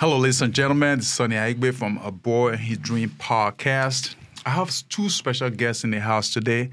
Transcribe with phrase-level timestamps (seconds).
[0.00, 1.00] Hello, ladies and gentlemen.
[1.00, 4.14] This is Sonny Aigbe from A Boy and His Dream podcast.
[4.46, 6.70] I have two special guests in the house today.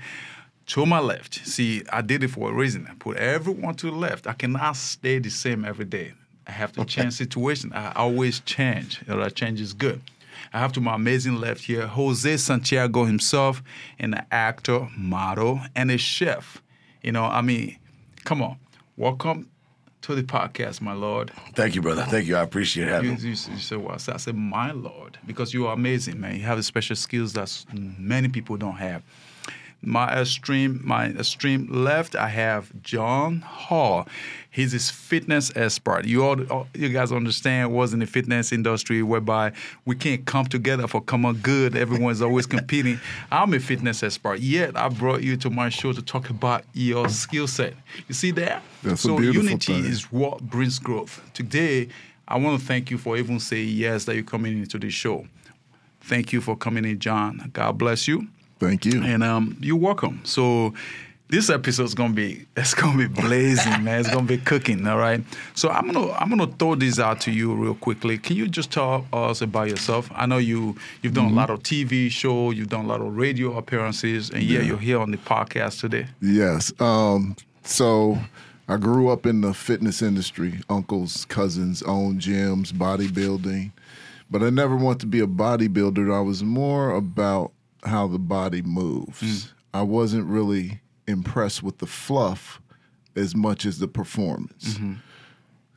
[0.67, 2.85] To my left, see, I did it for a reason.
[2.87, 4.27] I put everyone to the left.
[4.27, 6.13] I cannot stay the same every day.
[6.45, 7.73] I have to change situation.
[7.73, 9.01] I always change.
[9.07, 10.03] You know, that change is good.
[10.53, 13.63] I have to my amazing left here, Jose Santiago himself,
[13.97, 16.61] an actor, model, and a chef.
[17.01, 17.79] You know, I mean,
[18.23, 18.57] come on,
[18.97, 19.49] welcome
[20.05, 21.31] to the podcast, my lord.
[21.53, 22.03] Thank you, brother.
[22.03, 22.35] Thank you.
[22.35, 23.17] I appreciate having you.
[23.17, 24.07] You, you said what?
[24.07, 26.35] I said, my lord, because you are amazing, man.
[26.35, 29.01] You have special skills that many people don't have
[29.81, 34.07] my extreme my extreme left i have john hall.
[34.55, 36.05] He's a fitness expert.
[36.05, 39.51] You all you guys understand was in the fitness industry whereby
[39.83, 41.75] we can't come together for common good.
[41.75, 42.99] Everyone's always competing.
[43.31, 47.09] I'm a fitness expert yet i brought you to my show to talk about your
[47.09, 47.73] skill set.
[48.07, 48.63] You see that?
[48.83, 49.85] That's so unity thing.
[49.85, 51.21] is what brings growth.
[51.33, 51.89] Today
[52.27, 55.27] i want to thank you for even saying yes that you're coming into the show.
[56.01, 57.49] Thank you for coming in john.
[57.51, 58.27] God bless you
[58.59, 59.03] Thank you.
[59.03, 60.21] And um, you're welcome.
[60.23, 60.73] So
[61.29, 63.99] this episode's gonna be it's gonna be blazing, man.
[63.99, 65.21] It's gonna be cooking, all right.
[65.53, 68.17] So I'm gonna I'm gonna throw this out to you real quickly.
[68.17, 70.09] Can you just tell us about yourself?
[70.15, 71.37] I know you you've done mm-hmm.
[71.37, 74.65] a lot of TV show, you've done a lot of radio appearances, and yeah, yeah
[74.65, 76.07] you're here on the podcast today.
[76.21, 76.71] Yes.
[76.79, 78.17] Um, so
[78.67, 80.61] I grew up in the fitness industry.
[80.69, 83.71] Uncles, cousins own gyms, bodybuilding.
[84.29, 86.13] But I never wanted to be a bodybuilder.
[86.15, 87.51] I was more about
[87.85, 89.21] how the body moves.
[89.21, 89.51] Mm.
[89.73, 92.61] I wasn't really impressed with the fluff
[93.15, 94.75] as much as the performance.
[94.75, 94.93] Mm-hmm.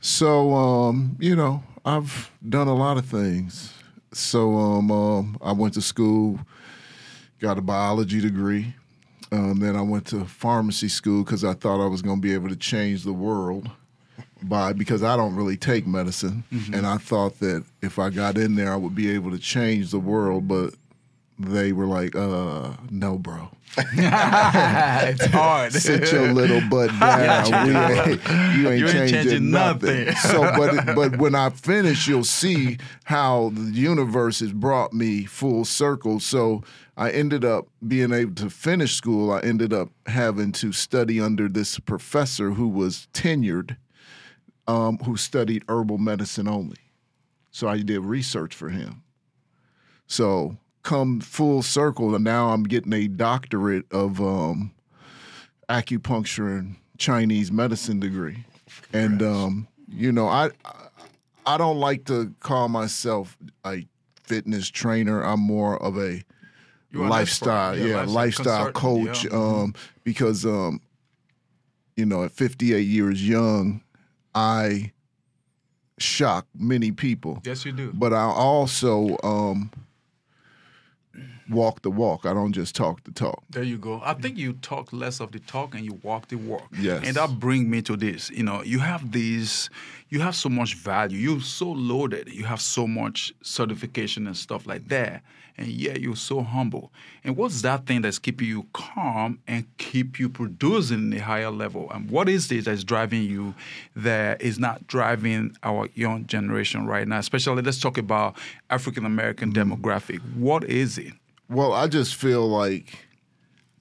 [0.01, 3.75] So, um, you know, I've done a lot of things.
[4.13, 6.41] So, um, um, I went to school,
[7.41, 8.75] got a biology degree.
[9.31, 12.33] Um, then I went to pharmacy school because I thought I was going to be
[12.33, 13.71] able to change the world
[14.43, 16.73] by because I don't really take medicine, mm-hmm.
[16.73, 19.91] and I thought that if I got in there, I would be able to change
[19.91, 20.49] the world.
[20.49, 20.75] But
[21.39, 23.51] they were like, uh, no, bro.
[23.77, 25.73] it's hard.
[25.89, 27.67] Sit your little butt down.
[27.69, 30.07] we ain't, you ain't, you changing, changing nothing.
[30.07, 30.31] nothing.
[30.31, 35.65] so, but but when I finish, you'll see how the universe has brought me full
[35.65, 36.19] circle.
[36.19, 36.65] So
[36.97, 39.31] I ended up being able to finish school.
[39.31, 43.77] I ended up having to study under this professor who was tenured,
[44.67, 46.79] um, who studied herbal medicine only.
[47.53, 49.03] So I did research for him.
[50.09, 50.57] So
[50.89, 54.73] come full circle, and now I'm getting a doctorate of um,
[55.69, 58.45] acupuncture and Chinese medicine degree.
[58.95, 60.51] And um, you know, I
[61.45, 63.87] I don't like to call myself a
[64.23, 65.21] fitness trainer.
[65.21, 66.25] I'm more of a
[66.95, 69.25] lifestyle, yeah, yeah, lifestyle, coach.
[69.25, 69.33] Yeah.
[69.33, 69.75] Um,
[70.05, 70.81] because um,
[71.97, 73.83] you know, at 58 years young,
[74.35, 74.93] I
[75.99, 77.43] shock many people.
[77.45, 77.93] Yes, you do.
[77.93, 79.71] But I also um,
[81.15, 82.27] mm walk the walk.
[82.27, 83.43] I don't just talk the talk.
[83.51, 84.01] There you go.
[84.05, 86.69] I think you talk less of the talk and you walk the walk.
[86.79, 87.03] Yes.
[87.05, 88.31] And that brings me to this.
[88.31, 89.71] You know, you have these,
[90.09, 91.19] you have so much value.
[91.19, 92.29] You're so loaded.
[92.29, 95.23] You have so much certification and stuff like that.
[95.57, 96.93] And yet you're so humble.
[97.25, 101.91] And what's that thing that's keeping you calm and keep you producing a higher level?
[101.91, 103.55] And what is this that's driving you
[103.97, 107.19] that is not driving our young generation right now?
[107.19, 108.37] Especially, let's talk about
[108.71, 109.73] African American mm-hmm.
[109.73, 110.21] demographic.
[110.37, 111.13] What is it?
[111.49, 113.07] Well, I just feel like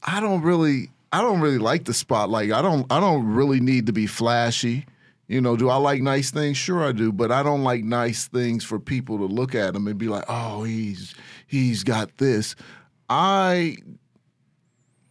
[0.04, 2.52] I don't really I don't really like the spotlight.
[2.52, 4.86] I don't I don't really need to be flashy.
[5.28, 6.56] You know, do I like nice things?
[6.56, 9.88] Sure I do, but I don't like nice things for people to look at them
[9.88, 11.14] and be like, "Oh, he's
[11.46, 12.56] he's got this."
[13.10, 13.78] I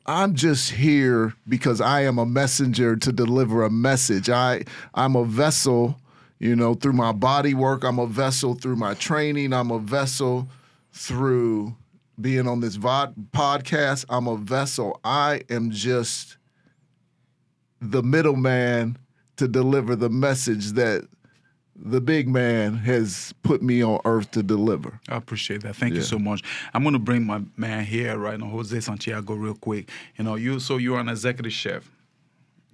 [0.07, 4.31] I'm just here because I am a messenger to deliver a message.
[4.31, 4.65] I
[4.95, 6.01] I'm a vessel,
[6.39, 10.49] you know, through my body work, I'm a vessel through my training, I'm a vessel
[10.93, 11.77] through
[12.21, 14.05] being on this VOD podcast.
[14.09, 15.01] I'm a vessel.
[15.05, 16.37] I am just
[17.81, 18.97] the middleman
[19.37, 21.07] to deliver the message that
[21.79, 24.99] the big man has put me on earth to deliver.
[25.09, 25.77] I appreciate that.
[25.77, 25.99] Thank yeah.
[25.99, 26.43] you so much.
[26.73, 29.91] I'm gonna bring my man here right now, Jose Santiago, real quick.
[30.17, 31.91] You know, you so you're an executive chef,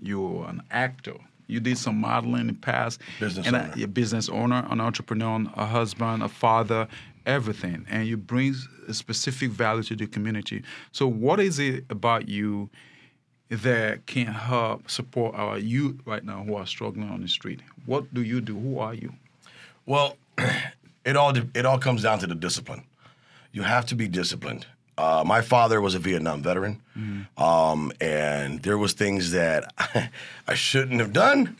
[0.00, 1.16] you're an actor.
[1.48, 3.00] You did some modeling in the past.
[3.20, 3.72] Business and owner.
[3.76, 6.88] A, a business owner, an entrepreneur, a husband, a father,
[7.26, 8.54] everything and you bring
[8.88, 10.62] a specific value to the community.
[10.92, 12.70] So, what is it about you
[13.48, 17.60] that can help support our youth right now who are struggling on the street?
[17.86, 18.58] What do you do?
[18.58, 19.12] Who are you?
[19.86, 20.16] Well,
[21.04, 22.84] it all it all comes down to the discipline.
[23.52, 24.66] You have to be disciplined.
[24.96, 27.42] Uh, my father was a Vietnam veteran, mm-hmm.
[27.42, 29.72] um, and there was things that
[30.48, 31.56] I shouldn't have done,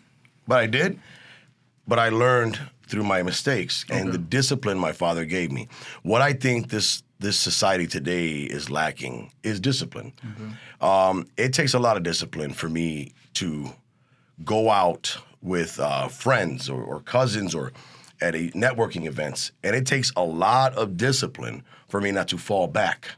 [0.46, 0.98] but I did.
[1.88, 2.60] But I learned
[2.92, 5.66] through my mistakes and the discipline my father gave me.
[6.02, 10.12] What I think this this society today is lacking is discipline.
[10.82, 13.70] Um, it takes a lot of discipline for me to
[14.44, 17.72] go out with uh, friends or, or cousins or
[18.20, 22.36] at a networking events, and it takes a lot of discipline for me not to
[22.36, 23.08] fall back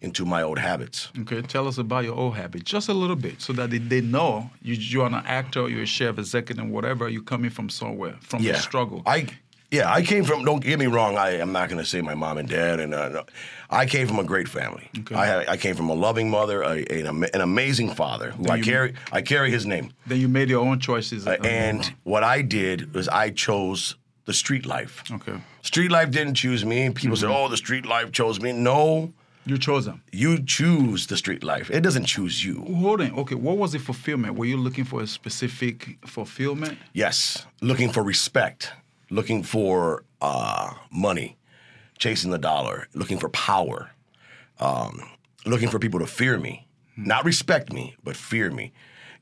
[0.00, 1.08] into my old habits.
[1.20, 4.00] Okay, tell us about your old habit, just a little bit, so that they, they
[4.00, 7.08] know you, you're an actor, you're a chef, executive, whatever.
[7.08, 9.02] You're coming from somewhere, from the struggle.
[9.06, 9.26] I
[9.70, 10.44] yeah, I came from.
[10.46, 11.18] Don't get me wrong.
[11.18, 13.24] I am not going to say my mom and dad, and uh, no.
[13.68, 14.88] I came from a great family.
[15.00, 15.14] Okay.
[15.14, 18.94] I I came from a loving mother, a, an, an amazing father who I carry.
[19.12, 19.92] I carry his name.
[20.06, 21.26] then you made your own choices.
[21.26, 25.02] Uh, and what I did was I chose the street life.
[25.10, 26.88] okay, Street life didn't choose me.
[26.88, 27.26] People Mm-hmm.
[27.26, 29.12] said, "Oh, the street life chose me." No,
[29.48, 30.02] you chose them.
[30.12, 31.70] you choose the street life.
[31.70, 32.64] It doesn't choose you.
[32.80, 33.12] Hold on.
[33.12, 34.36] Okay, what was the fulfillment?
[34.36, 36.78] Were you looking for a specific fulfillment?
[36.92, 38.72] Yes, looking for respect,
[39.10, 41.36] looking for uh, money,
[41.98, 43.90] chasing the dollar, looking for power,
[44.60, 45.00] um,
[45.46, 46.66] looking for people to fear me,
[46.96, 48.72] not respect me, but fear me.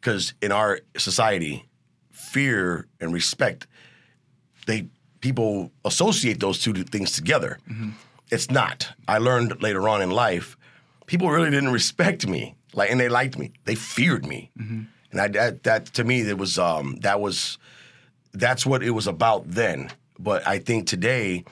[0.01, 1.67] Because in our society,
[2.11, 3.67] fear and respect,
[4.67, 4.89] they
[5.21, 7.59] people associate those two things together.
[8.31, 8.89] It's not.
[9.07, 10.57] I learned later on in life,
[11.07, 13.53] people really didn't respect me, like, and they liked me.
[13.65, 17.59] They feared me, and I, that, that to me, that was um, that was
[18.33, 19.91] that's what it was about then.
[20.19, 21.45] But I think today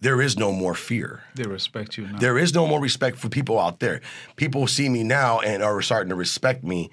[0.00, 1.22] there is no more fear.
[1.34, 2.18] They respect you now.
[2.18, 4.00] There is no more respect for people out there.
[4.36, 6.90] People see me now and are starting to respect me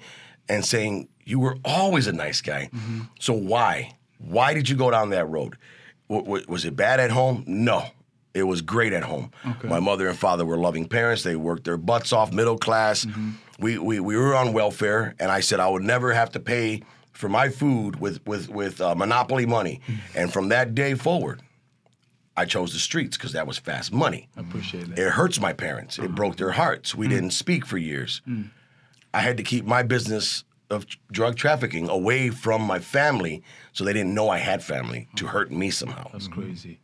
[0.48, 2.70] and saying, You were always a nice guy.
[3.20, 3.94] So why?
[4.18, 5.56] Why did you go down that road?
[6.08, 7.44] W- w- was it bad at home?
[7.46, 7.84] No.
[8.34, 9.30] It was great at home.
[9.46, 9.68] Okay.
[9.68, 11.22] My mother and father were loving parents.
[11.22, 13.04] They worked their butts off, middle class.
[13.04, 13.30] Mm-hmm.
[13.58, 16.82] We, we, we were on welfare, and I said I would never have to pay
[17.12, 19.80] for my food with, with, with uh, monopoly money.
[19.86, 20.18] Mm-hmm.
[20.18, 21.42] And from that day forward,
[22.36, 24.28] I chose the streets because that was fast money.
[24.36, 24.98] I appreciate that.
[24.98, 25.98] It hurts my parents.
[25.98, 26.14] It uh-huh.
[26.14, 26.94] broke their hearts.
[26.94, 27.10] We mm.
[27.10, 28.22] didn't speak for years.
[28.26, 28.50] Mm.
[29.12, 33.42] I had to keep my business of drug trafficking away from my family
[33.74, 35.38] so they didn't know I had family to uh-huh.
[35.38, 36.08] hurt me somehow.
[36.12, 36.40] That's mm-hmm.
[36.40, 36.80] crazy.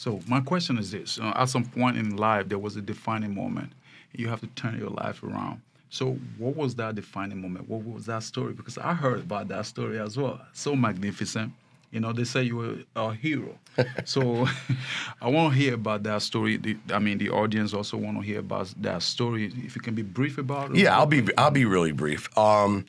[0.00, 3.34] So my question is this: uh, At some point in life, there was a defining
[3.34, 3.74] moment.
[4.12, 5.60] You have to turn your life around.
[5.90, 7.68] So what was that defining moment?
[7.68, 8.54] What was that story?
[8.54, 10.40] Because I heard about that story as well.
[10.54, 11.52] So magnificent.
[11.90, 13.58] You know, they say you were a hero.
[14.06, 14.48] so
[15.20, 16.56] I want to hear about that story.
[16.56, 19.52] The, I mean, the audience also want to hear about that story.
[19.54, 20.78] If you can be brief about it.
[20.78, 22.26] Yeah, I'll be I'll be really brief.
[22.38, 22.86] Um,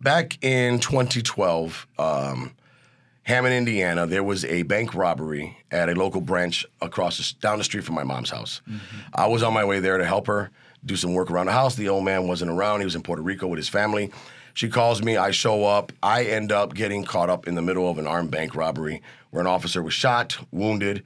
[0.00, 2.52] back in 2012, um,
[3.24, 7.64] Hammond, Indiana, there was a bank robbery at a local branch across the, down the
[7.64, 8.60] street from my mom's house.
[9.14, 10.50] I was on my way there to help her
[10.84, 11.74] do some work around the house.
[11.74, 14.12] The old man wasn't around; he was in Puerto Rico with his family.
[14.52, 15.16] She calls me.
[15.16, 15.90] I show up.
[16.02, 19.40] I end up getting caught up in the middle of an armed bank robbery where
[19.40, 21.02] an officer was shot, wounded,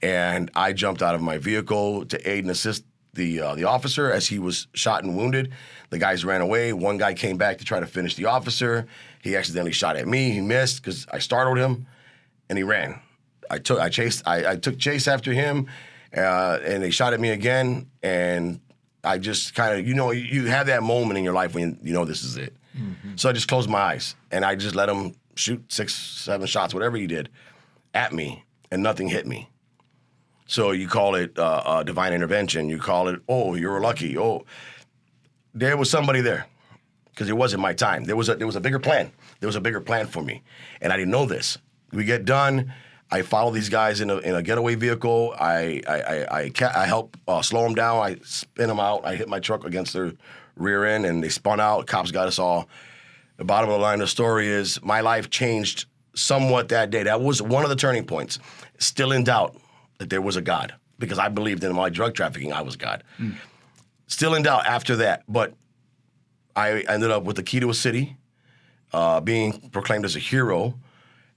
[0.00, 4.10] and I jumped out of my vehicle to aid and assist the uh, the officer
[4.10, 5.52] as he was shot and wounded.
[5.90, 6.72] The guys ran away.
[6.72, 8.86] One guy came back to try to finish the officer.
[9.22, 10.30] He accidentally shot at me.
[10.30, 11.86] He missed because I startled him,
[12.48, 13.00] and he ran.
[13.50, 15.66] I took I chased I, I took chase after him,
[16.16, 17.90] uh, and they shot at me again.
[18.02, 18.60] And
[19.02, 21.78] I just kind of you know you, you have that moment in your life when
[21.82, 22.54] you know this is it.
[23.16, 26.72] So I just closed my eyes and I just let him shoot six seven shots
[26.72, 27.28] whatever he did
[27.94, 29.48] at me, and nothing hit me.
[30.46, 32.68] So you call it uh, uh, divine intervention.
[32.68, 34.16] You call it, oh, you're lucky.
[34.16, 34.44] Oh,
[35.54, 36.46] there was somebody there
[37.18, 38.04] because it wasn't my time.
[38.04, 39.10] There was a there was a bigger plan.
[39.40, 40.40] There was a bigger plan for me,
[40.80, 41.58] and I didn't know this.
[41.92, 42.72] We get done.
[43.10, 45.34] I follow these guys in a, in a getaway vehicle.
[45.36, 48.00] I I I, I, ca- I help uh, slow them down.
[48.00, 49.04] I spin them out.
[49.04, 50.12] I hit my truck against their
[50.54, 51.88] rear end, and they spun out.
[51.88, 52.68] Cops got us all.
[53.36, 57.02] The bottom of the line of the story is my life changed somewhat that day.
[57.02, 58.38] That was one of the turning points.
[58.78, 59.56] Still in doubt
[59.98, 62.52] that there was a God because I believed in my drug trafficking.
[62.52, 63.02] I was God.
[64.06, 65.54] Still in doubt after that, but
[66.58, 68.16] I ended up with the key to a city,
[68.92, 70.74] uh, being proclaimed as a hero,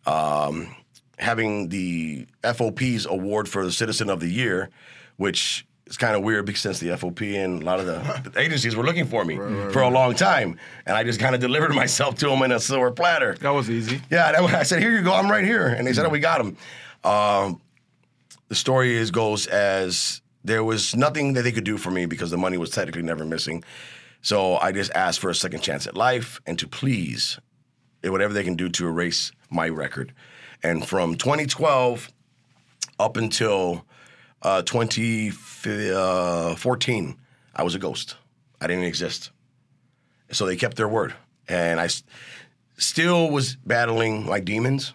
[0.07, 0.75] um,
[1.19, 4.69] having the FOP's award for the Citizen of the Year,
[5.17, 7.85] which is kind of weird because since the FOP and a lot of
[8.33, 9.35] the agencies were looking for me
[9.71, 12.59] for a long time, and I just kind of delivered myself to them in a
[12.59, 13.35] silver platter.
[13.41, 14.01] That was easy.
[14.09, 16.19] Yeah, that, I said, "Here you go, I'm right here," and they said, "Oh, we
[16.19, 16.57] got him."
[17.03, 17.61] Um,
[18.47, 22.31] the story is goes as there was nothing that they could do for me because
[22.31, 23.63] the money was technically never missing.
[24.21, 27.39] So I just asked for a second chance at life and to please
[28.03, 30.13] whatever they can do to erase my record.
[30.63, 32.09] And from 2012
[32.99, 33.85] up until
[34.41, 37.17] uh, 2014,
[37.55, 38.15] I was a ghost.
[38.59, 39.31] I didn't exist.
[40.31, 41.13] So they kept their word.
[41.47, 41.89] And I
[42.77, 44.93] still was battling my demons,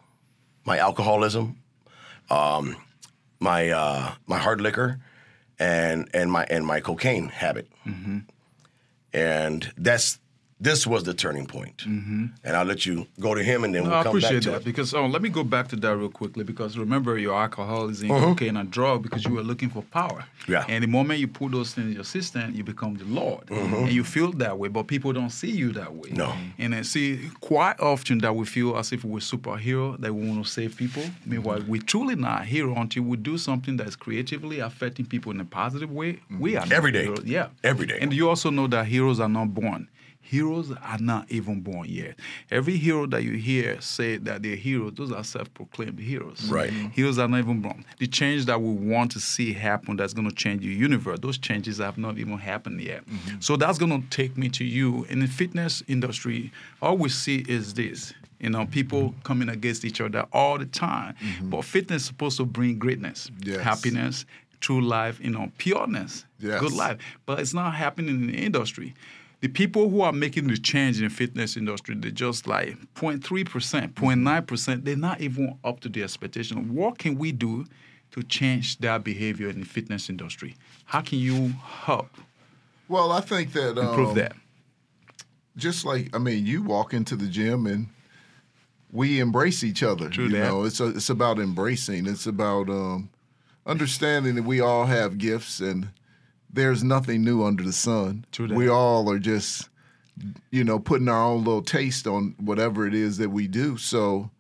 [0.65, 1.59] my alcoholism,
[2.31, 2.77] um,
[3.41, 4.99] my uh, my hard liquor,
[5.59, 7.69] and and my and my cocaine habit,
[9.17, 10.19] and that's
[10.59, 11.79] this was the turning point.
[11.87, 12.27] Mm-hmm.
[12.43, 14.43] And I'll let you go to him, and then No, we'll I come back appreciate
[14.45, 14.65] to that it.
[14.65, 18.27] because oh, let me go back to that real quickly because remember your alcoholism, Uh-huh.
[18.29, 20.25] cocaine, and drug because you were looking for power.
[20.49, 20.65] Yeah.
[20.69, 23.75] And the moment you put those things in your system, you become the Lord, mm-hmm.
[23.75, 24.69] and you feel that way.
[24.69, 26.11] But people don't see you that way.
[26.13, 26.33] No.
[26.59, 30.43] And then see quite often that we feel as if we're superhero that we want
[30.45, 31.03] to save people.
[31.27, 35.41] Meanwhile, we're truly not a hero until we do something that's creatively affecting people in
[35.41, 36.21] a positive way.
[36.41, 37.03] We are Every day.
[37.05, 37.25] heroes.
[37.25, 37.49] Yeah.
[37.63, 37.99] Every day.
[38.01, 39.89] And you also know that heroes are not born.
[40.29, 42.17] Heroes are not even born yet.
[42.51, 46.49] Every hero that you hear say that they're heroes, those are self-proclaimed heroes.
[46.51, 46.71] Right.
[46.71, 46.89] Mm-hmm.
[46.89, 47.85] Heroes are not even born.
[48.01, 51.39] The change that we want to see happen that's going to change your universe, those
[51.39, 53.07] changes have not even happened yet.
[53.07, 53.37] Mm-hmm.
[53.39, 55.05] So that's going to take me to you.
[55.05, 56.51] In the fitness industry,
[56.83, 58.13] all we see is this.
[58.41, 59.21] You know, people mm-hmm.
[59.23, 61.15] coming against each other all the time.
[61.41, 63.61] But fitness is supposed to bring greatness, Yes.
[63.61, 64.27] happiness,
[64.59, 66.61] true life, you know, pureness, Yes.
[66.61, 66.99] good life.
[67.27, 68.95] But it's not happening in the industry.
[69.47, 73.93] The people who are making the change in the fitness industry, they're just like 0.3%,
[73.95, 74.85] 0.9%.
[74.85, 76.75] They're not even up to the expectation.
[76.75, 77.65] What can we do
[78.11, 80.57] to change that behavior in the fitness industry?
[80.87, 82.09] How can you help
[82.89, 84.33] Well, I think that improve um, that?
[85.57, 87.87] just like I mean, you walk into the gym and
[88.91, 90.09] we embrace each other.
[90.09, 90.49] True you that.
[90.49, 92.09] know, it's a, it's about embracing.
[92.09, 93.11] It's about um,
[93.65, 95.91] understanding that we all have gifts and
[96.57, 98.25] there's nothing new under the sun.
[98.33, 98.55] True that.
[98.55, 99.69] We all are just
[100.51, 103.77] you know putting our own little taste on whatever it is that we do.
[103.77, 104.31] So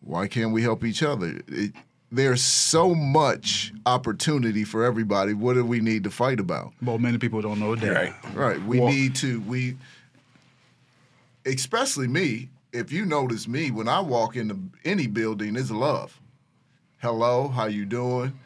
[0.00, 1.40] why can't we help each other?
[1.48, 1.72] It,
[2.12, 5.32] there's so much opportunity for everybody.
[5.32, 6.72] What do we need to fight about?
[6.82, 7.90] Well, many people don't know that.
[7.92, 8.34] Right.
[8.34, 8.62] Right.
[8.64, 9.76] We Well- need to we
[11.46, 16.20] especially me, if you notice me when I walk into any building, it's love.
[16.98, 18.38] Hello, how you doing?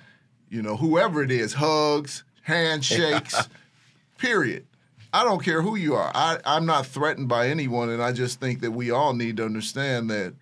[0.50, 3.49] You know, whoever it is, hugs, handshakes,
[4.17, 4.64] period.
[5.12, 6.11] I don't care who you are.
[6.14, 9.45] I, I'm not threatened by anyone, and I just think that we all need to
[9.45, 10.35] understand that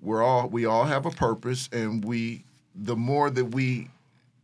[0.00, 3.88] we're all we all have a purpose, and we the more that we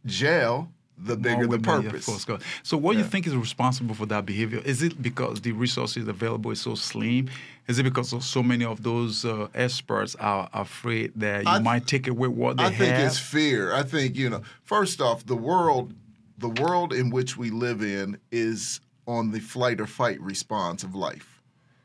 [0.05, 0.69] gel,
[0.99, 2.07] the bigger the purpose.
[2.09, 2.43] of course.
[2.63, 3.05] So, what do Yeah.
[3.05, 4.61] you think is responsible for that behavior?
[4.65, 7.29] Is it because the resources available is so slim?
[7.69, 11.59] Is it because of so many of those uh, experts are afraid that you I-
[11.61, 13.73] might take away what they I think it's fear.
[13.73, 14.43] I think you know.
[14.63, 15.95] First off, the world,
[16.39, 20.95] the world in which we live in is on the flight or fight response of
[20.95, 21.43] life.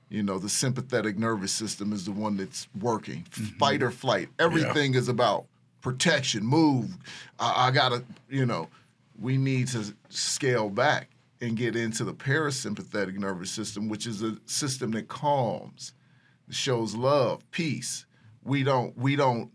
[0.10, 3.26] You know, the sympathetic nervous system is the one that's working.
[3.32, 3.58] Mm-hmm.
[3.58, 4.30] Fight or flight.
[4.38, 5.46] Everything is about
[5.82, 6.46] protection.
[6.46, 6.96] Move.
[7.40, 8.04] I, I gotta.
[8.30, 8.70] You know,
[9.20, 11.10] we need to scale back
[11.42, 15.94] and get into the parasympathetic nervous system, which is a system that calms,
[16.52, 18.06] shows love, peace.
[18.44, 18.96] We don't.
[18.96, 19.50] We don't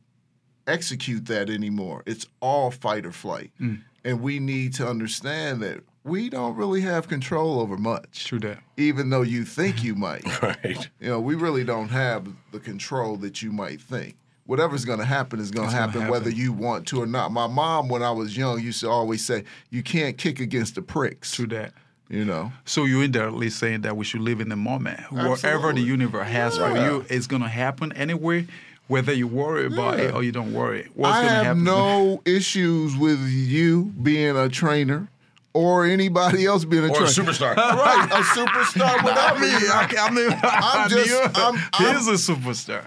[0.67, 2.02] execute that anymore.
[2.05, 3.52] It's all fight or flight.
[3.61, 3.83] Mm.
[4.09, 8.25] And we need to understand that we don't really have control over much.
[8.25, 8.61] True that.
[8.79, 10.25] Even though you think you might.
[10.43, 10.88] Right.
[11.00, 14.17] You know, we really don't have the control that you might think.
[14.47, 17.33] Whatever's going to happen is going to gonna happen, whether you want to or not.
[17.33, 20.81] My mom, when I was young, used to always say, "You can't kick against the
[20.81, 21.75] pricks." True that.
[22.09, 25.00] You know, So you're indirectly saying that we should live in the moment.
[25.12, 28.47] Whatever the universe has for you is going to happen anyway,
[28.88, 30.04] whether you worry about Yeah.
[30.07, 30.88] it or you don't worry.
[30.95, 31.64] What's I going to have happen?
[31.64, 35.09] no issues with you being a trainer
[35.54, 37.57] or anybody else being a Or a superstar.
[37.57, 38.09] right?
[38.12, 39.49] A superstar without me.
[39.49, 42.87] I, I mean, I I'm just, I'm, I'm, he's a superstar.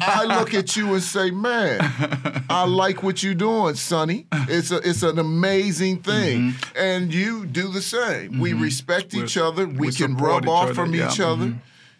[0.00, 1.78] I look at you and say, "Man,
[2.50, 4.26] I like what you're doing, Sonny.
[4.48, 8.38] It's a it's an amazing thing, and you do the same.
[8.38, 9.18] We respect Mm-hmm.
[9.18, 9.66] We- each other.
[9.66, 11.54] We, we can support rub each off other, from yeah, each other.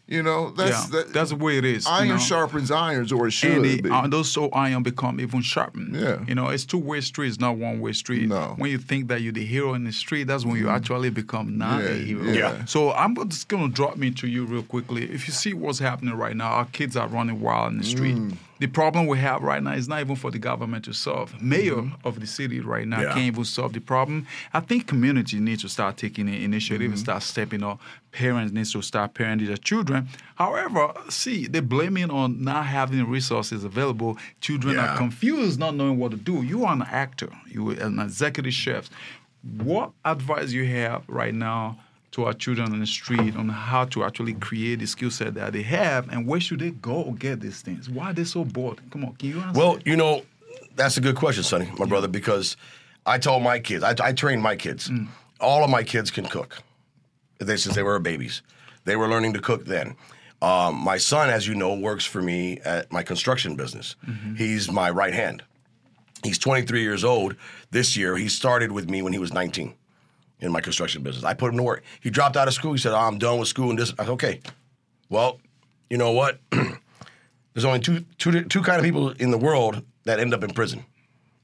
[0.08, 1.84] You know, that's yeah, that, that's the way it is.
[1.84, 2.16] you iron know?
[2.18, 3.90] sharpens irons, or it should and the, be.
[3.90, 5.94] uh, those so iron become even sharpened.
[5.94, 6.24] Yeah.
[6.26, 8.26] You know, it's two way street, it's not one way street.
[8.26, 8.36] No.
[8.36, 8.60] Mm-hmm.
[8.62, 11.58] When you think that you're the hero in the street, that's when you actually become
[11.58, 12.24] not Yeah, a hero.
[12.24, 12.64] yeah.
[12.64, 15.04] So I'm just gonna drop me to you real quickly.
[15.04, 18.16] If you see what's happening right now, our kids are running wild in the street.
[18.16, 18.36] Mm.
[18.60, 21.40] The problem we have right now is not even for the government to solve.
[21.40, 23.08] Mayor of the city right now Yeah.
[23.14, 24.26] can't even solve the problem.
[24.52, 26.92] I think community needs to start taking initiative Mm-hmm.
[26.92, 27.80] and start stepping up.
[28.10, 30.08] Parents need to start parenting their children.
[30.36, 34.18] However, see, they're blaming on not having resources available.
[34.40, 34.94] Children Yeah.
[34.94, 36.42] are confused, not knowing what to do.
[36.42, 37.28] You are an actor.
[37.46, 38.90] You are an executive chef.
[39.42, 41.78] What advice you have right now
[42.18, 45.52] to our children on the street on how to actually create the skill set that
[45.52, 47.88] they have and where should they go get these things?
[47.88, 48.80] Why are they so bored?
[48.90, 49.58] Come on, can you answer?
[49.58, 49.87] Well, that?
[49.87, 50.22] you know,
[50.75, 52.56] that's a good question, Sonny, my brother, because
[53.06, 54.88] I told my kids, I, I trained my kids.
[54.88, 55.06] Mm.
[55.40, 56.58] All of my kids can cook.
[57.38, 58.42] They since they were babies,
[58.84, 59.94] they were learning to cook then.
[60.42, 63.94] Um, my son, as you know, works for me at my construction business.
[64.08, 64.34] Mm-hmm.
[64.34, 65.44] He's my right hand.
[66.25, 67.37] He's 23 years old
[67.70, 68.16] this year.
[68.16, 69.75] He started with me when he was 19
[70.40, 71.25] in my construction business.
[71.25, 71.83] I put him to work.
[72.00, 72.73] He dropped out of school.
[72.73, 73.92] He said, oh, I'm done with school and this.
[73.99, 74.40] I said, okay.
[75.09, 75.40] Well,
[75.90, 76.38] you know what?
[76.50, 80.50] There's only two, two, two kind of people in the world that end up in
[80.50, 80.85] prison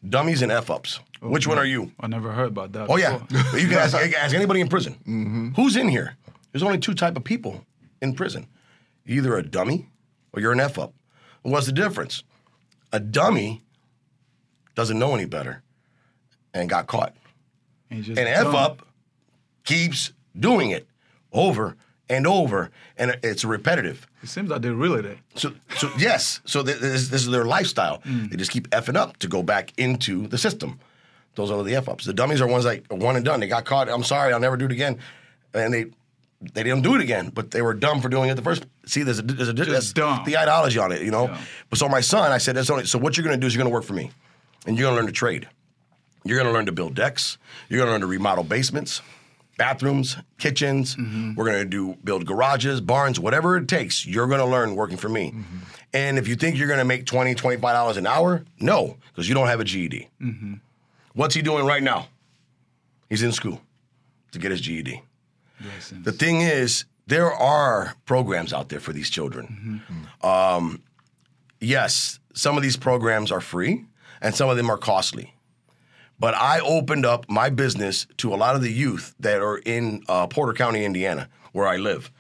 [0.09, 1.01] dummies and F ups.
[1.23, 1.93] Oh, Which one are you?
[2.01, 2.91] I never heard about that.
[2.91, 3.19] Oh, yeah.
[3.19, 3.59] before.
[3.59, 4.95] you can ask, ask anybody in prison.
[5.01, 5.49] Mm-hmm.
[5.55, 6.17] Who's in here?
[6.53, 7.65] There's only two type of people
[8.01, 8.47] in prison.
[9.07, 9.89] Either a dummy
[10.33, 10.95] or you're an F up.
[11.43, 12.23] What's the difference?
[12.93, 13.63] A dummy
[14.75, 15.63] doesn't know any better
[16.53, 17.15] and got caught.
[17.95, 18.87] And you just An f up
[19.65, 20.87] keeps doing it
[21.33, 21.77] over
[22.09, 24.07] and over, and it's repetitive.
[24.23, 25.17] It seems like they're really there.
[25.37, 27.99] So, so yes, so th- this, this is their lifestyle.
[27.99, 28.31] Mm.
[28.31, 30.81] They just keep effing up to go back into the system.
[31.37, 32.05] Those are the F ups.
[32.05, 33.41] The dummies are ones like one and done.
[33.41, 33.89] They got caught.
[33.89, 34.99] I'm sorry, I'll never do it again,
[35.55, 35.87] and they
[36.41, 38.67] they didn't do it again, but they were dumb for doing it the first.
[38.87, 40.25] See, there's a there's a that's dumb.
[40.27, 41.29] the ideology on it, you know.
[41.29, 41.41] Yeah.
[41.71, 43.55] But so my son, I said, that's only, so what you're going to do is
[43.55, 44.11] you're going to work for me,
[44.67, 45.49] and you're going to learn to trade.
[46.25, 47.39] You're going to learn to build decks.
[47.69, 49.03] You're going to learn to remodel basements,
[49.59, 50.97] bathrooms, kitchens.
[50.97, 51.35] Mm-hmm.
[51.35, 54.07] We're going to do build garages, barns, whatever it takes.
[54.07, 55.31] You're going to learn working for me.
[55.31, 55.59] Mm-hmm.
[55.93, 59.35] And if you think you're going to make 20 $25 an hour, no, because you
[59.35, 60.09] don't have a GED.
[60.21, 60.55] Mm-hmm.
[61.15, 62.09] What's he doing right now?
[63.09, 63.61] He's in school
[64.33, 65.03] to get his GED.
[66.03, 69.83] The thing is, there are programs out there for these children.
[70.27, 70.83] Um,
[71.61, 73.85] yes, some of these programs are free
[74.21, 75.34] and some of them are costly.
[76.19, 80.05] But I opened up my business to a lot of the youth that are in
[80.09, 82.11] uh, Porter County, Indiana, where I live,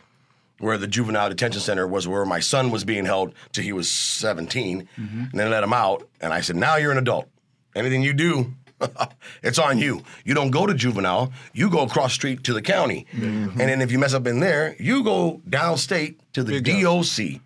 [0.58, 3.90] where the juvenile detention center was where my son was being held till he was
[3.90, 4.88] 17.
[4.98, 5.20] Mm-hmm.
[5.20, 6.08] And then let him out.
[6.20, 7.28] And I said, now you're an adult.
[7.74, 8.54] Anything you do,
[9.42, 10.02] it's on you.
[10.24, 13.06] You don't go to juvenile, you go across street to the county.
[13.12, 13.60] Mm-hmm.
[13.60, 16.82] And then if you mess up in there, you go downstate to the Big.
[16.82, 17.40] DOC, the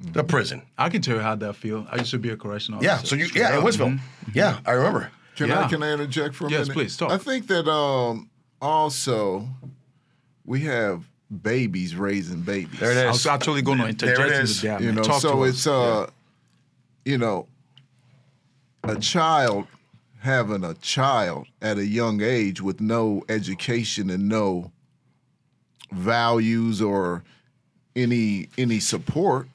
[0.00, 0.26] mm-hmm.
[0.26, 0.62] prison.
[0.78, 1.86] I can tell you how that feel.
[1.90, 3.64] I used to be a correctional Yeah, so you, yeah, in up.
[3.64, 3.98] Westville.
[4.34, 5.10] Yeah, I remember.
[5.36, 5.64] Can Yeah.
[5.64, 6.74] I can I interject for a Yes, minute?
[6.74, 7.10] please, talk.
[7.10, 8.28] I think that um
[8.62, 9.48] also
[10.44, 11.04] we have
[11.42, 12.78] babies raising babies.
[12.78, 13.12] There it I is.
[13.14, 15.48] was actually going to interject There it into You know, Talk so to us.
[15.50, 16.08] it's uh
[17.04, 17.46] you know
[18.84, 19.66] a child
[20.20, 24.70] having a child at a young age with no education and no
[25.92, 27.22] values or
[27.96, 29.48] any any support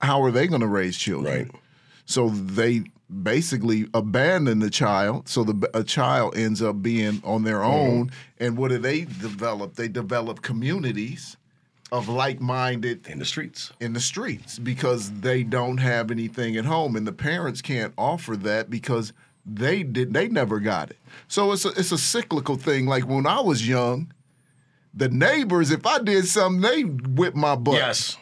[0.00, 1.50] how are they going to raise children Right.
[2.04, 2.82] so they
[3.22, 8.00] basically abandon the child so the a child ends up being on their mm-hmm.
[8.00, 11.36] own and what do they develop they develop communities
[11.92, 13.70] of like-minded in the streets.
[13.78, 18.34] in the streets because they don't have anything at home and the parents can't offer
[18.34, 19.12] that because
[19.44, 20.96] they did they never got it.
[21.28, 22.86] So it's a it's a cyclical thing.
[22.86, 24.12] Like when I was young,
[24.94, 28.16] the neighbors, if I did something, they whip my butt Yes.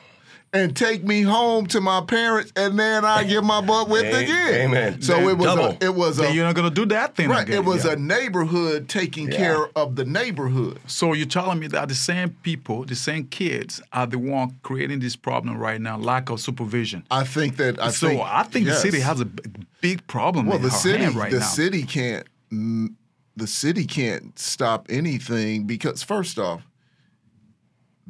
[0.52, 4.18] And take me home to my parents, and then I get my butt whipped A-
[4.24, 4.54] again.
[4.70, 5.02] amen.
[5.02, 5.64] So it was Double.
[5.66, 7.42] a, it was Then a you're not gonna do that thing right.
[7.46, 7.58] again.
[7.58, 7.92] It was Yeah.
[7.92, 9.36] a neighborhood taking Yeah.
[9.38, 10.80] care of the neighborhood.
[10.86, 14.98] So you're telling me that the same people, the same kids, are the one creating
[14.98, 17.04] this problem right now, lack of supervision.
[17.10, 18.76] I think that I so think I think yes.
[18.82, 19.42] the city has a b-
[19.80, 20.46] big problem.
[20.46, 21.46] Well, in the our city, hand right the now.
[21.46, 22.88] city can't, mm,
[23.36, 26.62] the city can't stop anything because first off,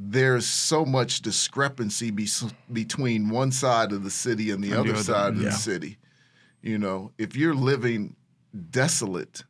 [0.02, 2.28] there's so much discrepancy be-
[2.72, 5.50] between one side of the city and the And the other other, side of yeah.
[5.50, 5.98] the city.
[6.62, 8.16] You know, if you're living
[8.70, 9.44] desolate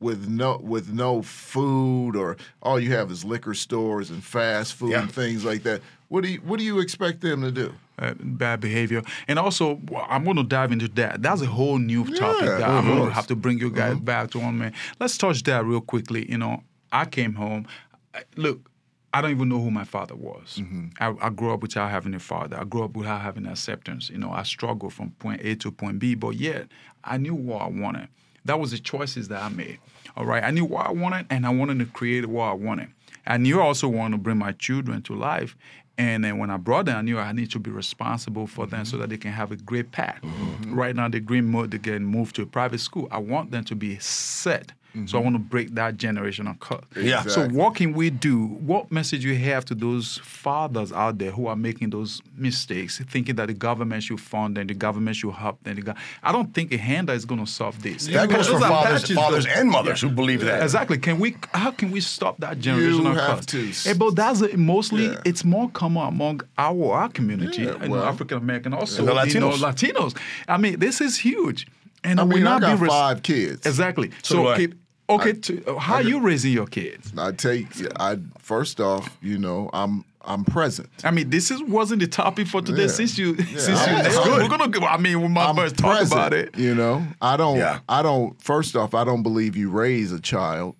[0.00, 4.90] with no with no food or all you have is liquor stores and fast food
[4.90, 5.02] Yeah.
[5.02, 7.72] and things like that, what do you what do you expect them to do?
[7.98, 9.02] uh, bad behavior.
[9.28, 11.22] And also, I'm going to dive into that.
[11.22, 13.96] That's a whole new topic Yeah, that I'm going to have to bring you guys
[14.00, 14.72] back to on, man.
[14.98, 16.28] Let's touch that real quickly.
[16.28, 17.66] You know, I came home.
[18.12, 18.68] I- Look,
[19.14, 20.58] I don't even know who my father was.
[20.58, 20.86] Mm-hmm.
[20.98, 22.58] I, I grew up without having a father.
[22.58, 24.08] I grew up without having acceptance.
[24.08, 26.68] You know, I struggled from point A to point B, but yet
[27.04, 28.08] I knew what I wanted.
[28.44, 29.78] That was the choices that I made.
[30.16, 32.88] All right, I knew what I wanted, and I wanted to create what I wanted.
[33.26, 35.56] I knew I also wanted to bring my children to life.
[35.98, 38.80] And then when I brought them, I knew I need to be responsible for them
[38.80, 38.90] mm-hmm.
[38.90, 40.20] so that they can have a great path.
[40.22, 40.74] Mm-hmm.
[40.74, 43.08] Right now, they're green mode, they get moved to a private school.
[43.10, 44.72] I want them to be set.
[45.06, 46.84] So I want to break that generational cut.
[46.94, 47.22] Yeah.
[47.22, 48.44] So what can we do?
[48.46, 53.36] What message you have to those fathers out there who are making those mistakes, thinking
[53.36, 55.76] that the government should fund them, the government should help them?
[55.76, 58.06] The go- I don't think a handout is going to solve this.
[58.08, 59.50] That goes for fathers, fathers though.
[59.52, 60.62] and mothers who believe that.
[60.62, 60.98] Exactly.
[60.98, 61.36] Can we?
[61.54, 63.46] How can we stop that generational have cut?
[63.48, 63.72] to.
[63.86, 65.20] Eh, but that's a- mostly Yeah.
[65.24, 68.02] it's more common among our our community, Yeah, well.
[68.04, 70.12] African American, also And the you know, Latinos.
[70.12, 70.16] Latinos.
[70.48, 71.66] I mean, this is huge,
[72.04, 73.66] and I we're mean, I not got being res- five kids.
[73.66, 74.10] Exactly.
[74.22, 74.68] So So, I.
[75.08, 77.12] okay, to, how are you raising your kids?
[77.16, 77.66] I take
[77.98, 80.88] I first off, you know, I'm I'm present.
[81.04, 82.82] I mean, this is wasn't the topic for today.
[82.82, 82.88] Yeah.
[82.88, 84.86] Since you, since you, That's we're gonna.
[84.86, 86.56] I mean, we might I'm first talk present, about it.
[86.56, 87.58] You know, I don't.
[87.58, 87.80] Yeah.
[87.88, 88.40] I don't.
[88.42, 90.76] First off, I don't believe you raise a child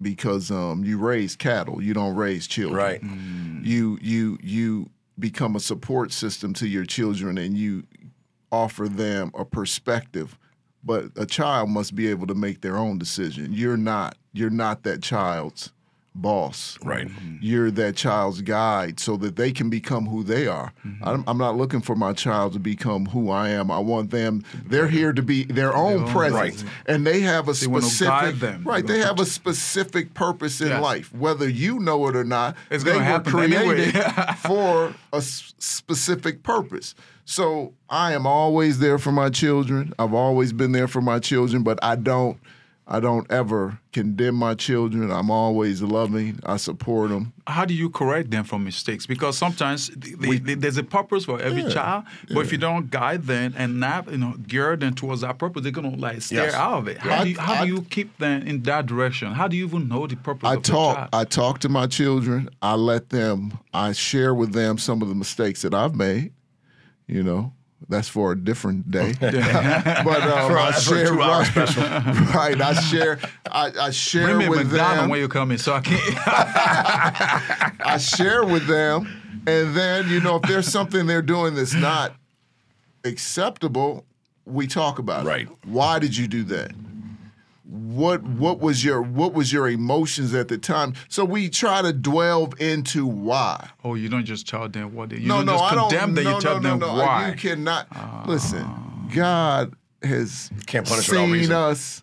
[0.00, 1.82] because um, you raise cattle.
[1.82, 2.76] You don't raise children.
[2.76, 3.02] Right.
[3.62, 7.84] You you you become a support system to your children, and you
[8.50, 10.38] offer them a perspective.
[10.82, 13.52] But a child must be able to make their own decision.
[13.52, 14.16] You're not.
[14.32, 15.72] You're not that child's
[16.14, 16.78] boss.
[16.84, 17.06] Right.
[17.06, 17.36] Mm-hmm.
[17.40, 20.72] You're that child's guide so that they can become who they are.
[20.84, 21.04] Mm-hmm.
[21.08, 23.70] I'm, I'm not looking for my child to become who I am.
[23.70, 26.62] I want them, they're here to be their own own presence.
[26.64, 26.72] Right.
[26.86, 28.64] And they have a They wanna specific, guide them.
[28.64, 30.82] right, They they wanna have a specific purpose in Yes.
[30.82, 31.14] life.
[31.14, 34.34] Whether you know it or not, It's they gonna were happen created anyway.
[34.46, 36.94] for a s- specific purpose.
[37.24, 39.92] So I am always there for my children.
[39.98, 42.38] I've always been there for my children, but I don't
[42.92, 45.12] I don't ever condemn my children.
[45.12, 46.40] I'm always loving.
[46.44, 47.32] I support them.
[47.46, 49.06] How do you correct them from mistakes?
[49.06, 52.58] Because sometimes th- th- th- there's a purpose for every Yeah, child, but if you
[52.58, 56.20] don't guide them and not, you know, gear them towards that purpose, they're gonna like
[56.20, 56.54] stare Yes.
[56.54, 56.98] out of it.
[56.98, 59.32] How, I- do you, how I- do you keep them in that direction?
[59.34, 60.96] How do you even know the purpose I of your talk.
[60.96, 61.08] child?
[61.12, 62.48] I talk to my children.
[62.60, 63.56] I let them.
[63.72, 66.32] I share with them some of the mistakes that I've made.
[67.06, 67.52] You know,
[67.88, 69.14] that's for a different day.
[69.20, 71.12] but um, I for a share.
[71.14, 71.56] Right,
[72.34, 72.60] right.
[72.60, 73.18] I share.
[73.50, 75.08] I, I share Bring me with them.
[75.08, 76.00] when you come in, so I can't.
[76.26, 82.14] I share with them, and then you know if there's something they're doing that's not
[83.04, 84.04] acceptable,
[84.44, 85.42] we talk about Right.
[85.42, 85.48] it.
[85.48, 85.58] Right?
[85.64, 86.72] Why did you do that?
[87.70, 90.94] What what was your what was your emotions at the time?
[91.08, 93.70] So we try to delve into why.
[93.84, 95.18] oh, you don't just tell them what they.
[95.18, 95.90] You no, don't no, just I don't.
[95.90, 96.24] condemn them.
[96.24, 97.02] no, you tell no, no, them no.
[97.04, 97.28] why.
[97.28, 98.24] You cannot ah.
[98.26, 98.66] listen.
[99.14, 102.02] God has Can't punish without seen us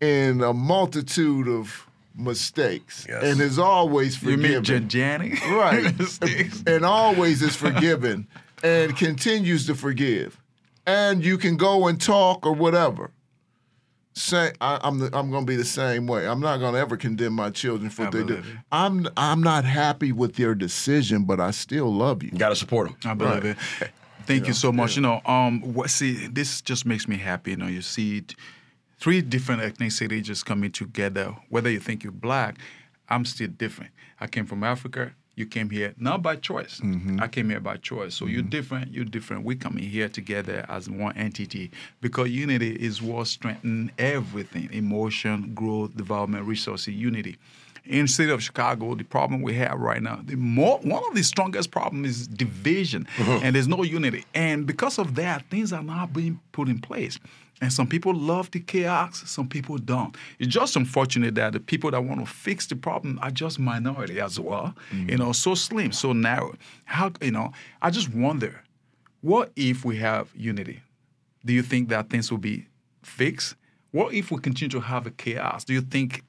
[0.00, 3.22] in a multitude of mistakes, Yes.
[3.22, 4.88] and has always you mean forgiven.
[4.88, 5.40] Janny?
[5.50, 8.26] right and always is forgiven
[8.62, 10.38] and continues to forgive
[10.86, 13.10] and you can go and talk or whatever
[14.12, 16.80] say I, i'm the, i'm going to be the same way i'm not going to
[16.80, 20.34] ever condemn my children for I what they do believe i'm i'm not happy with
[20.34, 22.96] their decision but i still love you You got to support them.
[23.04, 23.56] I believe Right.
[23.82, 23.90] it.
[24.26, 24.96] Thank you so much.
[24.96, 27.52] You know, um, what see, this just makes me happy.
[27.52, 28.36] You know, you see t-
[29.00, 31.34] three different ethnicities just coming together.
[31.48, 32.56] Whether you think you're black,
[33.08, 33.90] I'm still different.
[34.20, 35.12] I came from Africa.
[35.40, 36.80] You came here not by choice.
[36.80, 37.18] Mm-hmm.
[37.18, 38.14] I came here by choice.
[38.14, 38.50] So you're mm-hmm.
[38.50, 38.92] different.
[38.92, 39.42] You're different.
[39.42, 41.70] We coming here together as one entity
[42.02, 47.38] because unity is what strengthens everything: emotion, growth, development, resources, unity
[47.84, 51.14] in the city of Chicago, the problem we have right now, the more one of
[51.14, 53.44] the strongest problems is division, mm-hmm.
[53.44, 54.24] and there's no unity.
[54.34, 57.18] And because of that, things are not being put in place.
[57.62, 60.16] And some people love the chaos, some people don't.
[60.38, 64.18] It's just unfortunate that the people that want to fix the problem are just minority
[64.18, 64.74] as well.
[64.90, 65.10] Mm.
[65.10, 66.54] You know, so slim, so narrow.
[66.84, 67.52] How you know?
[67.82, 68.62] I just wonder,
[69.20, 70.80] what if we have unity?
[71.44, 72.66] Do you think that things will be
[73.02, 73.56] fixed?
[73.90, 75.64] What if we continue to have a chaos?
[75.64, 76.22] Do you think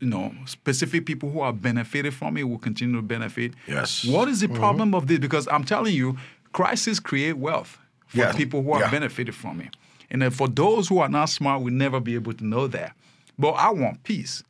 [0.00, 3.54] you know specific people who are benefited from it will continue to benefit?
[3.66, 4.04] Yes.
[4.04, 4.56] What is the mm-hmm.
[4.56, 5.18] problem of this?
[5.18, 6.16] Because I'm telling you,
[6.52, 8.32] crises create wealth for Yeah.
[8.32, 8.90] people who are Yeah.
[8.90, 9.76] benefited from it.
[10.10, 12.94] And then for those who are not smart, we'll never be able to know that.
[13.38, 14.42] But I want peace.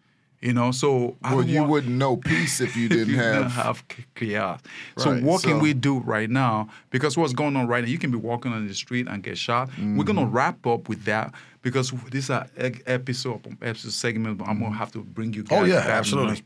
[0.45, 3.35] You know, so I well you want, wouldn't know peace if you didn't you have
[3.43, 3.83] don't have
[4.15, 4.61] chaos.
[4.99, 6.69] So Right, what can we do right now?
[6.91, 9.39] Because what's going on right now, you can be walking on the street and get
[9.39, 9.69] shot.
[9.79, 10.01] We're Mm-hmm.
[10.03, 12.47] gonna wrap up with that because this is an
[12.87, 14.37] episode, episode segment.
[14.37, 15.63] But I'm gonna have to bring you guys.
[15.63, 16.43] Oh, yeah, absolutely.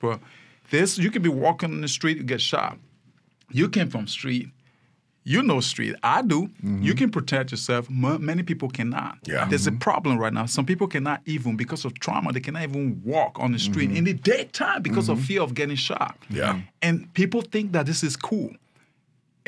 [0.71, 2.79] This you can be walking on the street, you get shot.
[3.51, 4.51] You came from street.
[5.33, 5.95] You know street.
[6.03, 6.41] I do.
[6.47, 6.83] Mm-hmm.
[6.83, 7.89] You can protect yourself.
[7.91, 9.19] M- many people cannot.
[9.27, 9.45] Yeah.
[9.51, 9.77] There's Mm-hmm.
[9.77, 10.47] a problem right now.
[10.47, 12.33] Some people cannot even because of trauma.
[12.33, 13.97] They cannot even walk on the street Mm-hmm.
[13.99, 16.17] in the daytime because of fear of getting shot.
[16.31, 16.61] Yeah.
[16.81, 18.51] And people think that this is cool.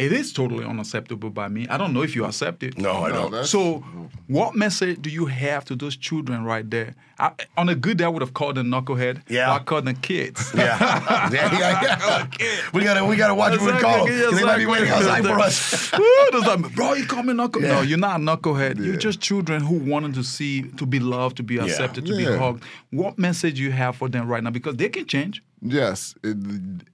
[0.00, 1.66] It is totally unacceptable by me.
[1.68, 2.78] I don't know if you accept it.
[2.78, 3.44] No, I don't.
[3.46, 3.84] So,
[4.26, 6.94] what message do you have to those children right there?
[7.18, 9.22] I, on a good day, I would have called them knucklehead.
[9.28, 9.48] Yeah.
[9.48, 10.52] but I called them kids.
[10.60, 12.26] Yeah, yeah, yeah.
[12.40, 12.46] yeah.
[12.72, 14.30] We gotta, we gotta watch what we call them.
[14.30, 15.92] 'cause They might be waiting outside for us.
[15.98, 17.60] Woo, like, bro, you call me knuckle.
[17.62, 18.82] No, you're not a knucklehead.
[18.84, 22.24] You're just children who wanted to see, to be loved, to be accepted, to be
[22.24, 22.64] hugged.
[22.90, 24.50] What message you have for them right now?
[24.50, 25.42] Because they can change.
[25.62, 26.36] Yes, it,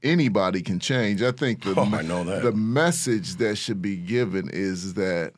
[0.02, 1.22] anybody can change.
[1.22, 2.42] I think the Oh, I know that.
[2.42, 5.34] the message that should be given is that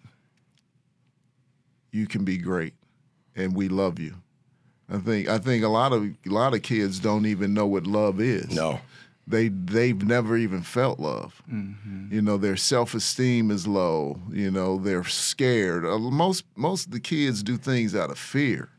[1.93, 2.75] you can be great,
[3.37, 4.15] and we love you.
[4.91, 7.87] I think I think a lot of a lot of kids don't even know what
[7.87, 8.51] love is.
[8.51, 8.81] No.
[9.27, 11.43] they they've never even felt love.
[12.11, 14.19] You know, their self esteem is low.
[14.33, 15.85] You know, they're scared.
[15.85, 18.71] Uh, Most most of the kids do things out of fear.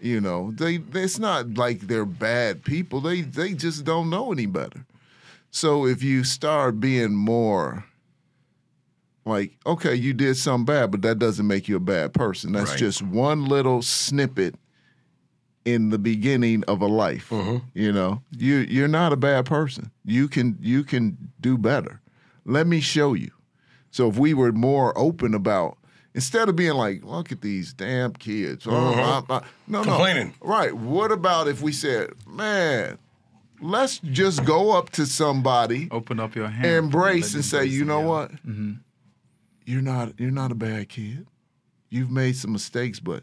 [0.00, 3.00] You know, they it's not like they're bad people.
[3.00, 4.86] They they just don't know any better.
[5.50, 7.84] So if you start being more
[9.26, 12.52] like, okay, you did something bad, but that doesn't make you a bad person.
[12.52, 12.78] That's Right.
[12.78, 14.54] just one little snippet
[15.64, 17.28] in the beginning of a life.
[17.28, 17.58] Mm-hmm.
[17.74, 19.90] You know, you you're not a bad person.
[20.04, 22.00] You can you can do better.
[22.46, 23.30] Let me show you.
[23.90, 25.76] So if we were more open about
[26.14, 29.90] instead of being like, look at these damn kids, oh, blah, blah." no, Mm-hmm.
[29.90, 30.34] Complaining.
[30.42, 30.72] no, right?
[30.74, 32.98] What about if we said, man,
[33.60, 36.66] let's just go up to somebody, Open up your hand.
[36.66, 38.06] embrace, and say, you it, know yeah.
[38.06, 38.30] what?
[39.66, 41.26] You're not you're not a bad kid.
[41.90, 43.22] You've made some mistakes, but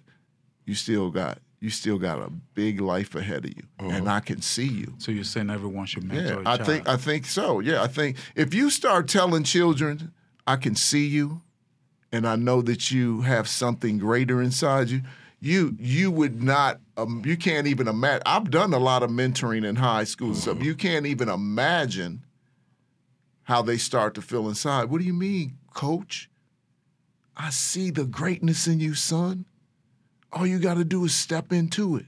[0.65, 4.41] you still got you still got a big life ahead of you, and I can
[4.41, 4.93] see you.
[4.99, 6.65] So you're saying everyone should mentor Yeah, a I child.
[6.67, 7.59] think I think so.
[7.59, 10.13] Yeah, I think if you start telling children,
[10.45, 11.41] I can see you,
[12.11, 15.01] and I know that you have something greater inside you.
[15.39, 18.23] You you would not um, you can't even imagine.
[18.25, 20.63] I've done a lot of mentoring in high school and stuff.
[20.63, 22.23] You can't even imagine
[23.43, 24.89] how they start to feel inside.
[24.89, 26.29] What do you mean, coach?
[27.35, 29.45] I see the greatness in you, son.
[30.33, 32.05] All you got to do is step into it.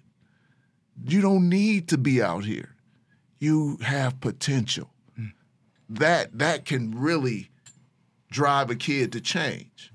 [1.05, 2.75] You don't need to be out here
[3.39, 4.89] you have potential.
[5.89, 7.49] That that can really
[8.29, 9.88] drive a kid to change.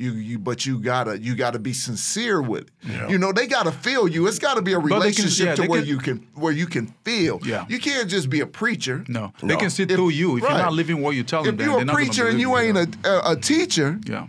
[0.00, 3.10] You you but you gotta you gotta be sincere with it.
[3.10, 4.26] You know they gotta feel you.
[4.26, 6.66] It's gotta be a they can- relationship yeah, to where can- you can where you
[6.66, 7.38] can feel.
[7.44, 7.66] Yeah.
[7.68, 9.04] You can't just be a preacher.
[9.08, 9.48] No, No.
[9.48, 10.38] they can see If- through you.
[10.38, 10.50] If right.
[10.54, 12.56] you're not living what you tell them, If then you're they're a preacher and you
[12.56, 12.86] ain't yeah.
[13.04, 14.28] a, a, a teacher, Yeah.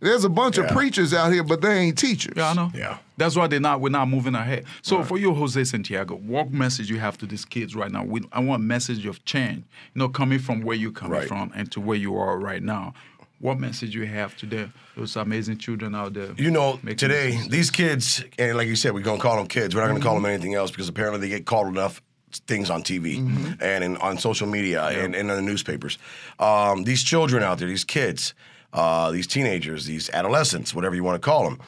[0.00, 2.32] there's a bunch of preachers out here, but they ain't teachers.
[2.34, 2.70] Yeah, I know.
[2.74, 2.96] Yeah.
[3.18, 3.82] That's why they're not.
[3.82, 4.64] We're not moving ahead.
[4.80, 8.04] So for you, Jose Santiago, what message you have to these kids right now?
[8.04, 9.64] We, I want a message of change.
[9.94, 11.28] You know, coming from where you coming Right.
[11.28, 12.94] from and to where you are right now.
[13.40, 16.34] What message you have to them, those amazing children out there?
[16.36, 19.74] You know, today these kids, and like you said, we're gonna call them kids.
[19.74, 22.02] We're not gonna call them anything else because apparently they get called enough
[22.46, 23.16] things on TV
[23.60, 25.98] and in, on social media and, and in the newspapers.
[26.38, 28.34] Um, these children out there, these kids,
[28.72, 31.58] uh, these teenagers, these adolescents, whatever you want to call them,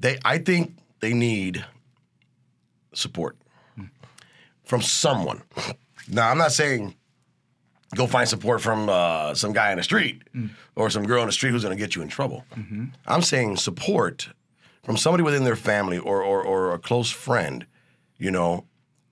[0.00, 1.64] they, I think they need
[2.94, 3.36] support
[4.64, 5.42] from someone.
[6.08, 6.94] Now, I'm not saying
[7.94, 10.22] go find support from uh, some guy in the street
[10.76, 12.44] or some girl in the street who's going to get you in trouble.
[12.54, 12.86] Mm-hmm.
[13.06, 14.28] I'm saying support
[14.84, 17.66] from somebody within their family or, or, or a close friend,
[18.18, 18.64] you know,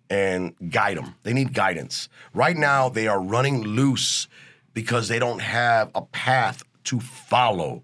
[0.09, 1.15] and guide them.
[1.23, 2.09] They need guidance.
[2.35, 4.29] Right now, they are running loose
[4.75, 7.83] because they don't have a path to follow.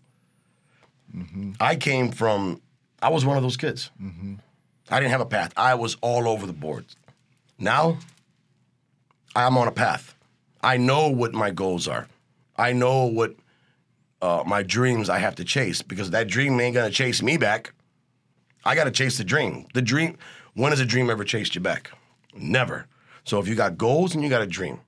[1.17, 1.53] Mm-hmm.
[1.59, 2.61] I came from,
[3.01, 3.91] I was one of those kids.
[4.01, 4.35] Mm-hmm.
[4.91, 5.53] I didn't have a path.
[5.57, 6.85] I was all over the board.
[7.59, 7.99] Now,
[9.35, 10.15] I'm on a path.
[10.63, 12.09] I know what my goals are.
[12.57, 13.35] I know what
[14.21, 17.73] uh, my dreams I have to chase because that dream ain't gonna chase me back.
[18.65, 19.67] I gotta chase the dream.
[19.75, 20.17] The dream.
[20.55, 21.91] When has a dream ever chased you back?
[22.35, 22.87] Never.
[23.25, 24.81] So if you got goals and you got a dream,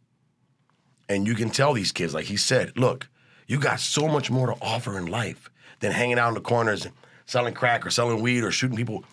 [1.08, 3.08] and you can tell these kids, like he said, look,
[3.46, 6.84] you got so much more to offer in life than hanging out in the corners
[6.84, 6.94] and
[7.26, 9.04] selling crack or selling weed or shooting people.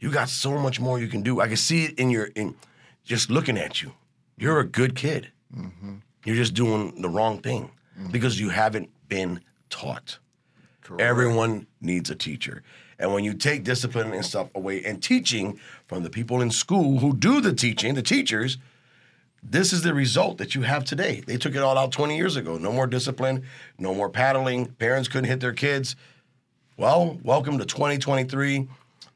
[0.00, 1.40] You got so much more you can do.
[1.40, 2.54] I can see it in your in
[3.04, 3.92] just looking at you.
[4.36, 5.30] You're a good kid.
[5.56, 5.96] Mm-hmm.
[6.24, 8.10] You're just doing the wrong thing mm-hmm.
[8.10, 10.18] because you haven't been taught.
[10.98, 12.62] Everyone needs a teacher.
[12.98, 16.98] And when you take discipline and stuff away and teaching from the people in school
[16.98, 18.58] who do the teaching, the teachers,
[19.42, 21.22] this is the result that you have today.
[21.26, 22.56] They took it all out 20 years ago.
[22.56, 23.44] No more discipline,
[23.78, 24.66] no more paddling.
[24.66, 25.96] Parents couldn't hit their kids.
[26.76, 28.68] Well, welcome to 2023,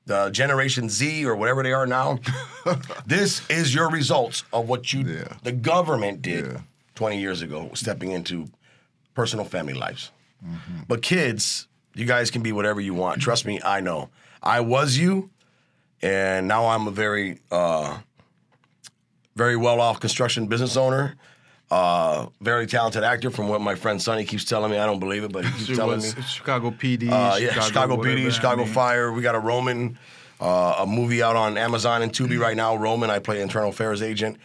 [0.09, 2.19] the Generation Z or whatever they are now.
[3.07, 5.37] this is your results of what you, Yeah.
[5.43, 6.61] the government did Yeah.
[6.95, 8.47] 20 years ago, stepping into
[9.15, 10.11] personal family lives.
[10.89, 13.21] But kids, you guys can be whatever you want.
[13.21, 14.09] Trust me, I know.
[14.43, 15.31] I was you,
[16.01, 17.99] and now I'm a very, uh,
[19.37, 21.17] very well off construction business owner.
[21.71, 24.79] Uh, very talented actor, from what my friend Sonny keeps telling me.
[24.79, 26.09] I don't believe it, but he keeps She telling me.
[26.27, 28.73] Chicago PD, Uh, yeah, Chicago, whatever, PD, I Chicago mean.
[28.73, 29.13] Fire.
[29.13, 29.99] We got a Roman,
[30.41, 32.77] uh, a movie out on Amazon and Tubi right now.
[32.77, 34.37] Roman, I play internal affairs agent.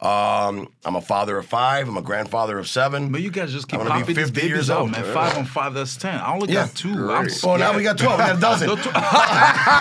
[0.00, 1.88] Um, I'm a father of five.
[1.88, 3.10] I'm a grandfather of seven.
[3.12, 4.90] But you guys just keep I'm gonna be popping these 50 babies years old.
[4.92, 5.04] man.
[5.12, 6.20] Five on five, that's ten.
[6.20, 6.66] I only Yeah.
[6.66, 7.10] got two.
[7.10, 7.40] I'm Great.
[7.42, 8.18] Well, now we got 12.
[8.18, 8.68] We got a dozen.
[8.68, 8.86] No, tw-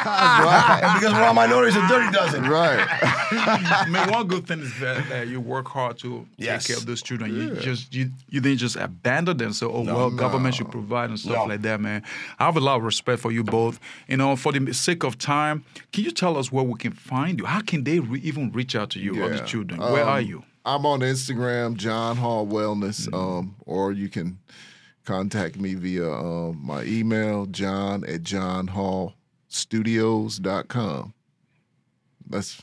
[0.03, 2.43] And because we're on minorities, a dirty dozen.
[2.49, 2.85] Right.
[3.31, 6.63] I mean, one good thing is that, that you work hard to Yes.
[6.65, 7.33] take care of those children.
[7.35, 9.53] You just you you didn't just abandon them.
[9.53, 11.45] So oh well, government should provide and stuff No.
[11.45, 12.03] like that, man.
[12.39, 13.79] I have a lot of respect for you both.
[14.07, 15.58] You know, for the sake of time,
[15.91, 17.45] can you tell us where we can find you?
[17.45, 19.45] How can they re- even reach out to you or the Yeah.
[19.45, 19.79] children?
[19.81, 20.43] Where are Um, you?
[20.65, 24.39] I'm on Instagram, John Hall Wellness, um, or you can
[25.05, 31.13] contact me via um, my email, john at johnhallstudios.com.
[32.29, 32.61] That's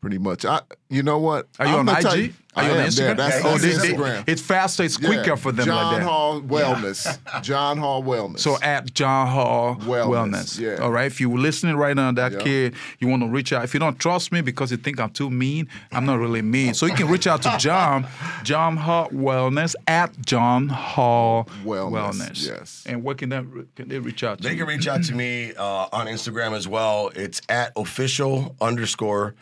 [0.00, 0.44] pretty much.
[0.44, 1.48] I, you know what?
[1.58, 2.02] Are you I'm on the IG?
[2.02, 2.98] type- Are you I on am, Instagram?
[3.08, 4.24] Yeah, that's Yeah, oh, on they, they, Instagram.
[4.28, 5.08] it's faster, it's Yeah.
[5.08, 6.02] quicker for them John like that.
[6.08, 7.42] Hall Wellness.
[7.42, 8.40] John Hall Wellness.
[8.40, 10.08] So at John Hall Wellness.
[10.30, 10.82] Wellness, yeah.
[10.82, 11.06] All right.
[11.06, 12.38] If you're listening right now, that Yeah.
[12.38, 13.64] kid, you want to reach out.
[13.64, 16.74] If you don't trust me because you think I'm too mean, I'm not really mean.
[16.74, 18.06] So you can reach out to John,
[18.44, 22.82] John Hall Wellness at John Hall Wellness, yes.
[22.86, 23.42] And what can they
[23.76, 24.48] can they reach out to?
[24.48, 27.10] They can reach out to me uh, on Instagram as well.
[27.14, 29.34] It's at official underscore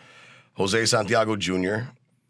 [0.56, 1.88] Jose Santiago Jr.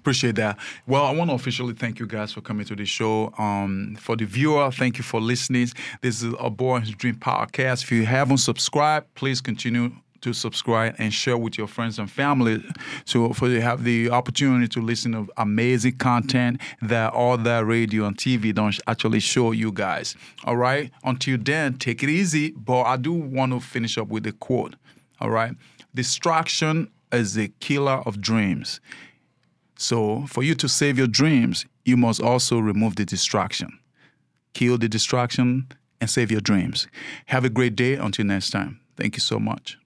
[0.04, 0.60] Appreciate that.
[0.86, 3.34] Well, I want to officially thank you guys for coming to the show.
[3.38, 5.70] Um, for the viewer, thank you for listening.
[6.02, 7.84] This is a Boy Dream podcast.
[7.84, 12.62] If you haven't subscribed, please continue to subscribe and share with your friends and family
[13.06, 18.04] so for you have the opportunity to listen to amazing content that all that radio
[18.04, 20.18] and TV don't actually show you guys.
[20.44, 20.92] All right.
[21.06, 22.52] Until then, take it easy.
[22.52, 24.76] But I do want to finish up with a quote.
[25.22, 25.54] All right.
[25.96, 28.82] Distraction is the killer of dreams.
[29.84, 33.80] So, for you to save your dreams, you must also remove the distraction.
[34.54, 35.68] Kill the distraction
[36.00, 36.88] and save your dreams.
[37.26, 37.96] Have a great day.
[37.96, 38.80] Until next time.
[38.96, 39.78] Thank you so much.